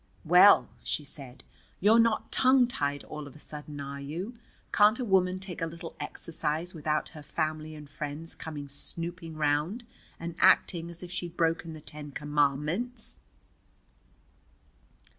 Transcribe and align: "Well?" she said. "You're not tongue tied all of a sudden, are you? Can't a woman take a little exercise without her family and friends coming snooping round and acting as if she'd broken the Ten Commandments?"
"Well?" 0.25 0.67
she 0.83 1.05
said. 1.05 1.43
"You're 1.79 1.99
not 1.99 2.31
tongue 2.31 2.65
tied 2.65 3.03
all 3.03 3.27
of 3.27 3.35
a 3.35 3.39
sudden, 3.39 3.79
are 3.81 3.99
you? 4.01 4.35
Can't 4.73 4.97
a 4.97 5.05
woman 5.05 5.39
take 5.39 5.61
a 5.61 5.67
little 5.67 5.95
exercise 5.99 6.73
without 6.73 7.09
her 7.09 7.21
family 7.21 7.75
and 7.75 7.87
friends 7.87 8.33
coming 8.33 8.67
snooping 8.67 9.35
round 9.37 9.85
and 10.19 10.33
acting 10.39 10.89
as 10.89 11.03
if 11.03 11.11
she'd 11.11 11.37
broken 11.37 11.73
the 11.73 11.81
Ten 11.81 12.09
Commandments?" 12.13 13.19